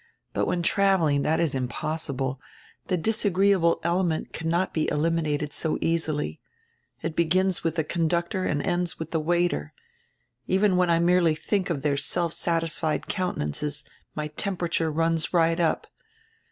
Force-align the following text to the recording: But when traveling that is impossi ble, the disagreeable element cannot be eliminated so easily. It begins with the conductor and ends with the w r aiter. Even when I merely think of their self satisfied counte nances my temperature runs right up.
But 0.33 0.47
when 0.47 0.63
traveling 0.63 1.21
that 1.21 1.39
is 1.39 1.53
impossi 1.53 2.17
ble, 2.17 2.41
the 2.87 2.97
disagreeable 2.97 3.79
element 3.83 4.33
cannot 4.33 4.73
be 4.73 4.89
eliminated 4.89 5.53
so 5.53 5.77
easily. 5.79 6.39
It 7.03 7.15
begins 7.15 7.63
with 7.63 7.75
the 7.75 7.83
conductor 7.83 8.43
and 8.43 8.63
ends 8.63 8.97
with 8.97 9.11
the 9.11 9.19
w 9.21 9.39
r 9.41 9.45
aiter. 9.47 9.71
Even 10.47 10.75
when 10.75 10.89
I 10.89 10.97
merely 10.97 11.35
think 11.35 11.69
of 11.69 11.83
their 11.83 11.97
self 11.97 12.33
satisfied 12.33 13.03
counte 13.07 13.37
nances 13.37 13.83
my 14.15 14.29
temperature 14.29 14.89
runs 14.89 15.35
right 15.35 15.59
up. 15.59 15.85